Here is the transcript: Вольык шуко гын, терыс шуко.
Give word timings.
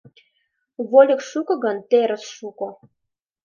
Вольык 0.89 1.21
шуко 1.29 1.53
гын, 1.63 1.77
терыс 1.89 2.23
шуко. 2.35 2.69